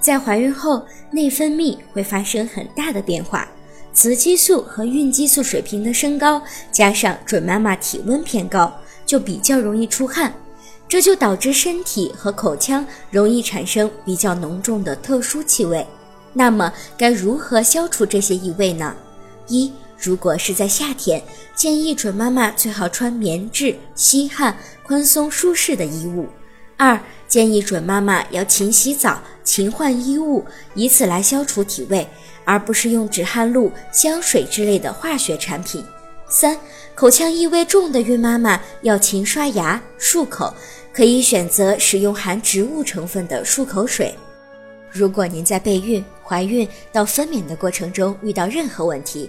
[0.00, 3.48] 在怀孕后，内分泌会发生很大的变化，
[3.92, 6.40] 雌激素和孕激素水平的升高，
[6.70, 8.72] 加上准妈妈体温偏高，
[9.04, 10.32] 就比较容易出汗，
[10.88, 15.86] 这就导致身体和口腔容易产生比较浓重的特殊气味。
[16.32, 18.94] 那么，该如何消除这些异味呢？
[19.48, 21.20] 一，如果是在夏天，
[21.56, 26.28] 建议准妈妈最好穿棉质、吸汗、宽松舒适的衣物。
[26.78, 32.06] 二，建议准妈妈要勤洗澡、勤换衣物，以此来消除体味，
[32.44, 35.84] 而不是用止汗露、香水之类的化学产品。
[36.28, 36.56] 三，
[36.94, 40.54] 口腔异味重的孕妈妈要勤刷牙、漱口，
[40.92, 44.14] 可以选择使用含植物成分的漱口水。
[44.88, 49.28] 如果您在备孕、怀孕到分娩的过程中遇到任何问题，